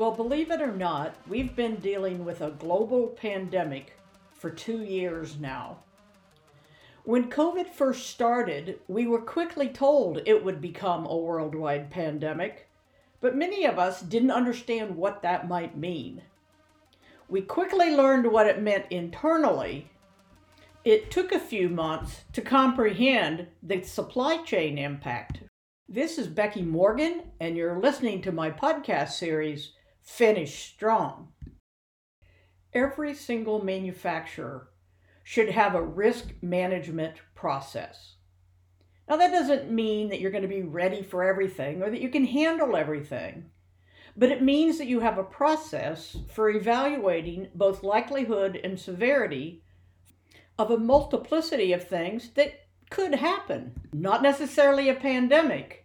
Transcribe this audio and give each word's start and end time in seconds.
Well, 0.00 0.12
believe 0.12 0.50
it 0.50 0.62
or 0.62 0.74
not, 0.74 1.14
we've 1.28 1.54
been 1.54 1.76
dealing 1.76 2.24
with 2.24 2.40
a 2.40 2.52
global 2.52 3.08
pandemic 3.08 3.98
for 4.32 4.48
two 4.48 4.82
years 4.82 5.38
now. 5.38 5.80
When 7.04 7.28
COVID 7.28 7.68
first 7.68 8.08
started, 8.08 8.80
we 8.88 9.06
were 9.06 9.20
quickly 9.20 9.68
told 9.68 10.22
it 10.24 10.42
would 10.42 10.58
become 10.58 11.04
a 11.04 11.14
worldwide 11.14 11.90
pandemic, 11.90 12.66
but 13.20 13.36
many 13.36 13.66
of 13.66 13.78
us 13.78 14.00
didn't 14.00 14.30
understand 14.30 14.96
what 14.96 15.20
that 15.20 15.46
might 15.46 15.76
mean. 15.76 16.22
We 17.28 17.42
quickly 17.42 17.94
learned 17.94 18.32
what 18.32 18.46
it 18.46 18.62
meant 18.62 18.86
internally. 18.88 19.90
It 20.82 21.10
took 21.10 21.30
a 21.30 21.38
few 21.38 21.68
months 21.68 22.22
to 22.32 22.40
comprehend 22.40 23.48
the 23.62 23.82
supply 23.82 24.38
chain 24.44 24.78
impact. 24.78 25.40
This 25.90 26.16
is 26.16 26.26
Becky 26.26 26.62
Morgan, 26.62 27.24
and 27.38 27.54
you're 27.54 27.78
listening 27.78 28.22
to 28.22 28.32
my 28.32 28.50
podcast 28.50 29.10
series, 29.10 29.72
Finish 30.10 30.74
Strong. 30.74 31.28
Every 32.74 33.14
single 33.14 33.64
manufacturer 33.64 34.68
should 35.22 35.50
have 35.50 35.74
a 35.74 35.82
risk 35.82 36.34
management 36.42 37.14
process. 37.36 38.16
Now, 39.08 39.16
that 39.16 39.30
doesn't 39.30 39.70
mean 39.70 40.08
that 40.08 40.20
you're 40.20 40.32
going 40.32 40.42
to 40.42 40.48
be 40.48 40.62
ready 40.62 41.02
for 41.02 41.22
everything 41.22 41.80
or 41.80 41.90
that 41.90 42.02
you 42.02 42.10
can 42.10 42.24
handle 42.26 42.76
everything, 42.76 43.50
but 44.16 44.32
it 44.32 44.42
means 44.42 44.78
that 44.78 44.88
you 44.88 45.00
have 45.00 45.16
a 45.16 45.22
process 45.22 46.16
for 46.34 46.50
evaluating 46.50 47.48
both 47.54 47.84
likelihood 47.84 48.60
and 48.62 48.78
severity 48.78 49.62
of 50.58 50.72
a 50.72 50.76
multiplicity 50.76 51.72
of 51.72 51.88
things 51.88 52.30
that 52.30 52.66
could 52.90 53.14
happen. 53.14 53.80
Not 53.92 54.22
necessarily 54.22 54.88
a 54.88 54.94
pandemic, 54.94 55.79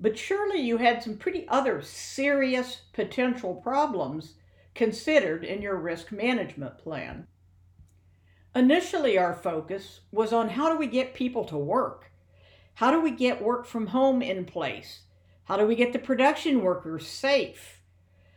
but 0.00 0.18
surely 0.18 0.60
you 0.60 0.76
had 0.78 1.02
some 1.02 1.16
pretty 1.16 1.46
other 1.48 1.82
serious 1.82 2.82
potential 2.92 3.54
problems 3.54 4.34
considered 4.74 5.44
in 5.44 5.60
your 5.60 5.76
risk 5.76 6.12
management 6.12 6.78
plan. 6.78 7.26
Initially, 8.54 9.18
our 9.18 9.34
focus 9.34 10.00
was 10.10 10.32
on 10.32 10.50
how 10.50 10.72
do 10.72 10.78
we 10.78 10.86
get 10.86 11.14
people 11.14 11.44
to 11.44 11.56
work? 11.56 12.10
How 12.74 12.90
do 12.90 13.00
we 13.00 13.10
get 13.10 13.42
work 13.42 13.66
from 13.66 13.88
home 13.88 14.22
in 14.22 14.44
place? 14.44 15.00
How 15.44 15.56
do 15.56 15.66
we 15.66 15.74
get 15.74 15.92
the 15.92 15.98
production 15.98 16.62
workers 16.62 17.06
safe? 17.06 17.80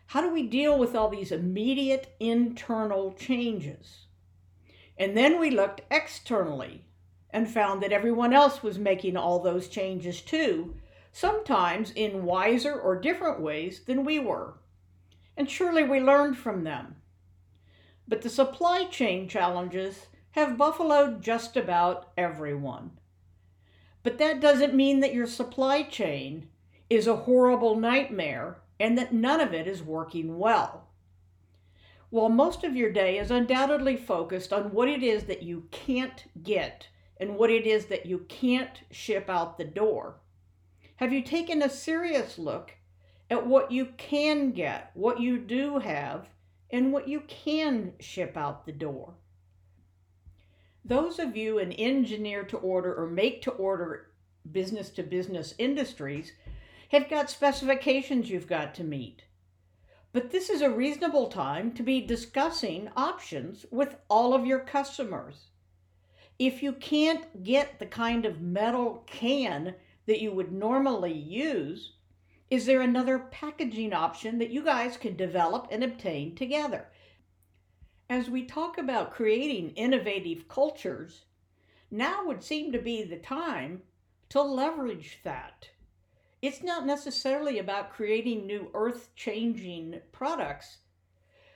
How 0.08 0.22
do 0.22 0.34
we 0.34 0.48
deal 0.48 0.78
with 0.78 0.96
all 0.96 1.10
these 1.10 1.32
immediate 1.32 2.16
internal 2.20 3.14
changes? 3.14 4.08
And 4.98 5.16
then 5.16 5.40
we 5.40 5.52
looked 5.52 5.82
externally 5.90 6.86
and 7.30 7.50
found 7.50 7.82
that 7.82 7.94
everyone 7.94 8.34
else 8.34 8.62
was 8.62 8.78
making 8.78 9.16
all 9.16 9.40
those 9.40 9.68
changes 9.68 10.22
too, 10.22 10.76
sometimes 11.12 11.92
in 11.92 12.24
wiser 12.24 12.74
or 12.74 13.00
different 13.00 13.40
ways 13.40 13.82
than 13.82 14.06
we 14.06 14.20
were. 14.20 14.56
And 15.36 15.50
surely 15.50 15.84
we 15.84 16.00
learned 16.00 16.38
from 16.38 16.64
them. 16.64 16.96
But 18.08 18.22
the 18.22 18.30
supply 18.30 18.86
chain 18.86 19.28
challenges 19.28 20.08
have 20.32 20.58
buffaloed 20.58 21.22
just 21.22 21.58
about 21.58 22.12
everyone. 22.18 22.92
But 24.04 24.18
that 24.18 24.40
doesn't 24.40 24.74
mean 24.74 25.00
that 25.02 25.14
your 25.14 25.28
supply 25.28 25.84
chain 25.84 26.48
is 26.90 27.08
a 27.08 27.16
horrible 27.16 27.76
nightmare 27.80 28.58
and 28.80 28.98
that 28.98 29.14
none 29.14 29.40
of 29.40 29.54
it 29.54 29.68
is 29.68 29.84
working 29.84 30.40
well. 30.40 30.88
While 32.10 32.30
most 32.30 32.64
of 32.64 32.76
your 32.76 32.92
day 32.92 33.18
is 33.20 33.32
undoubtedly 33.32 33.96
focused 33.96 34.52
on 34.52 34.74
what 34.74 34.90
it 34.90 35.04
is 35.04 35.26
that 35.26 35.44
you 35.44 35.68
can't 35.72 36.26
get 36.44 36.88
and 37.18 37.38
what 37.38 37.50
it 37.50 37.66
is 37.66 37.86
that 37.86 38.06
you 38.06 38.26
can't 38.28 38.82
ship 38.90 39.30
out 39.30 39.58
the 39.58 39.64
door, 39.64 40.16
have 41.02 41.12
you 41.12 41.24
taken 41.24 41.64
a 41.64 41.70
serious 41.70 42.38
look 42.38 42.74
at 43.32 43.48
what 43.48 43.72
you 43.72 43.88
can 43.98 44.52
get, 44.52 44.92
what 44.94 45.20
you 45.20 45.40
do 45.40 45.80
have, 45.80 46.28
and 46.70 46.94
what 46.94 47.08
you 47.08 47.22
can 47.22 47.94
ship 48.00 48.38
out 48.38 48.68
the 48.68 48.72
door? 48.72 49.16
Those 50.86 51.18
of 51.18 51.36
you 51.36 51.58
in 51.58 51.72
engineer 51.72 52.44
to 52.44 52.58
order 52.58 52.94
or 52.94 53.08
make 53.08 53.42
to 53.42 53.52
order 53.52 54.12
business 54.52 54.92
to 54.92 55.02
business 55.02 55.56
industries 55.58 56.34
have 56.90 57.10
got 57.10 57.32
specifications 57.32 58.30
you've 58.30 58.48
got 58.48 58.76
to 58.76 58.84
meet. 58.84 59.24
But 60.14 60.30
this 60.30 60.52
is 60.52 60.62
a 60.62 60.70
reasonable 60.70 61.30
time 61.30 61.72
to 61.74 61.84
be 61.84 62.02
discussing 62.02 62.90
options 62.96 63.66
with 63.72 63.96
all 64.08 64.36
of 64.36 64.46
your 64.46 64.60
customers. 64.60 65.46
If 66.38 66.62
you 66.62 66.74
can't 66.74 67.44
get 67.44 67.80
the 67.80 67.88
kind 67.88 68.24
of 68.24 68.40
metal 68.40 69.04
can 69.08 69.74
that 70.06 70.22
you 70.22 70.32
would 70.32 70.52
normally 70.52 71.14
use, 71.14 71.94
is 72.50 72.66
there 72.66 72.82
another 72.82 73.20
packaging 73.20 73.94
option 73.94 74.40
that 74.40 74.50
you 74.50 74.64
guys 74.64 74.98
can 74.98 75.16
develop 75.16 75.68
and 75.72 75.84
obtain 75.84 76.36
together? 76.36 76.88
As 78.10 78.30
we 78.30 78.44
talk 78.44 78.78
about 78.78 79.14
creating 79.14 79.72
innovative 79.72 80.48
cultures, 80.50 81.26
now 81.90 82.26
would 82.26 82.44
seem 82.44 82.72
to 82.72 82.80
be 82.80 83.04
the 83.04 83.18
time 83.18 83.84
to 84.30 84.42
leverage 84.42 85.20
that. 85.24 85.70
It's 86.42 86.64
not 86.64 86.86
necessarily 86.86 87.60
about 87.60 87.94
creating 87.94 88.48
new 88.48 88.70
earth 88.74 89.12
changing 89.16 90.02
products, 90.12 90.80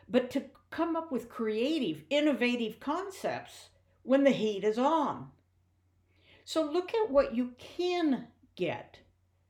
but 0.07 0.29
to 0.31 0.43
come 0.69 0.95
up 0.95 1.11
with 1.11 1.29
creative, 1.29 2.03
innovative 2.09 2.79
concepts 2.79 3.69
when 4.03 4.23
the 4.23 4.31
heat 4.31 4.63
is 4.63 4.77
on. 4.77 5.31
So 6.45 6.63
look 6.63 6.93
at 6.93 7.09
what 7.09 7.35
you 7.35 7.55
can 7.57 8.27
get. 8.55 8.99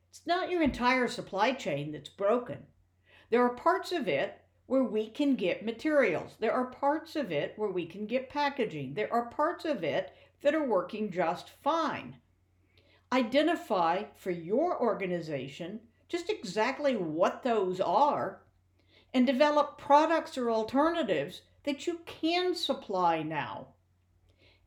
It's 0.09 0.25
not 0.25 0.50
your 0.50 0.61
entire 0.61 1.09
supply 1.09 1.51
chain 1.51 1.91
that's 1.91 2.07
broken. 2.07 2.59
There 3.29 3.44
are 3.44 3.53
parts 3.53 3.91
of 3.91 4.07
it 4.07 4.41
where 4.66 4.83
we 4.83 5.09
can 5.09 5.35
get 5.35 5.66
materials. 5.66 6.35
There 6.39 6.53
are 6.53 6.66
parts 6.66 7.17
of 7.17 7.33
it 7.33 7.53
where 7.57 7.69
we 7.69 7.85
can 7.85 8.06
get 8.06 8.29
packaging. 8.29 8.94
There 8.94 9.11
are 9.11 9.29
parts 9.29 9.66
of 9.66 9.83
it 9.83 10.16
that 10.41 10.56
are 10.56 10.63
working 10.63 11.11
just 11.11 11.50
fine. 11.61 12.16
Identify 13.12 14.06
for 14.16 14.31
your 14.31 14.81
organization 14.81 15.81
just 16.07 16.29
exactly 16.29 16.95
what 16.95 17.44
those 17.44 17.81
are 17.81 18.41
and 19.13 19.27
develop 19.27 19.77
products 19.77 20.38
or 20.38 20.50
alternatives 20.50 21.41
that 21.63 21.88
you 21.88 22.00
can 22.06 22.56
supply 22.56 23.22
now. 23.22 23.67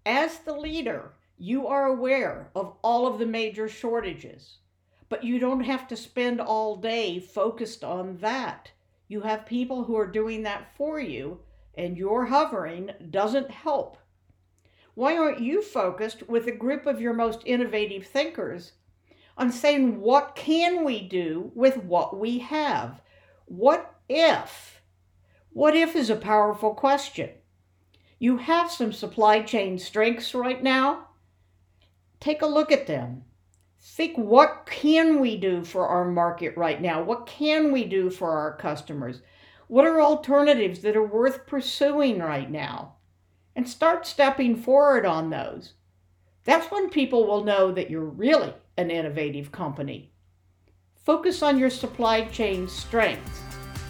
As 0.05 0.41
the 0.41 0.55
leader, 0.55 1.13
you 1.39 1.69
are 1.69 1.87
aware 1.87 2.51
of 2.55 2.75
all 2.83 3.07
of 3.07 3.19
the 3.19 3.27
major 3.27 3.69
shortages, 3.69 4.57
but 5.09 5.23
you 5.23 5.39
don't 5.39 5.61
have 5.61 5.87
to 5.89 5.97
spend 5.97 6.41
all 6.41 6.77
day 6.77 7.21
focused 7.21 7.85
on 7.85 8.19
that. 8.19 8.73
You 9.07 9.21
have 9.21 9.47
people 9.47 9.85
who 9.85 9.97
are 9.97 10.07
doing 10.07 10.43
that 10.43 10.75
for 10.77 10.99
you, 11.01 11.41
and 11.77 11.97
your 11.97 12.27
hovering 12.27 12.91
doesn't 13.11 13.51
help. 13.51 13.99
Why 14.95 15.17
aren't 15.17 15.41
you 15.41 15.63
focused 15.63 16.29
with 16.29 16.49
a 16.49 16.53
group 16.53 16.87
of 16.87 17.01
your 17.01 17.15
most 17.15 17.43
innovative 17.47 18.07
thinkers 18.07 18.73
on 19.37 19.53
saying, 19.53 20.01
what 20.01 20.35
can 20.35 20.85
we 20.85 21.01
do 21.01 21.53
with 21.55 21.77
what 21.77 22.19
we 22.19 22.41
have? 22.41 23.01
What 23.45 23.95
if? 24.09 24.81
What 25.51 25.77
if 25.77 25.95
is 25.95 26.11
a 26.11 26.17
powerful 26.17 26.75
question. 26.75 27.31
You 28.19 28.39
have 28.39 28.73
some 28.73 28.93
supply 28.93 29.43
chain 29.43 29.79
strengths 29.79 30.35
right 30.35 30.61
now 30.61 31.08
take 32.21 32.43
a 32.43 32.47
look 32.47 32.73
at 32.73 32.87
them. 32.87 33.25
Think 33.81 34.17
what 34.17 34.67
can 34.67 35.21
we 35.21 35.37
do 35.37 35.65
for 35.65 35.87
our 35.87 36.05
market 36.05 36.57
right 36.57 36.81
now? 36.81 37.03
What 37.03 37.27
can 37.27 37.73
we 37.73 37.85
do 37.85 38.11
for 38.11 38.33
our 38.33 38.57
customers? 38.57 39.23
What 39.69 39.87
are 39.87 40.01
alternatives 40.01 40.81
that 40.81 40.97
are 40.97 41.07
worth 41.07 41.47
pursuing 41.47 42.19
right 42.19 42.51
now? 42.51 42.97
And 43.55 43.69
start 43.69 44.07
stepping 44.07 44.57
forward 44.57 45.05
on 45.05 45.31
those. 45.31 45.75
That's 46.45 46.71
when 46.71 46.91
people 46.91 47.27
will 47.27 47.45
know 47.45 47.73
that 47.73 47.91
you're 47.91 48.05
really 48.05 48.55
an 48.77 48.91
innovative 48.91 49.53
company. 49.53 50.13
Focus 51.05 51.43
on 51.43 51.59
your 51.59 51.71
supply 51.71 52.25
chain 52.27 52.69
strengths 52.69 53.41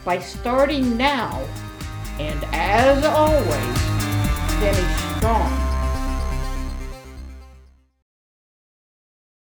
by 0.04 0.18
starting 0.18 0.96
now 0.96 1.46
and, 2.18 2.44
as 2.52 3.04
always, 3.04 3.78
finish 4.58 5.16
strong. 5.16 5.67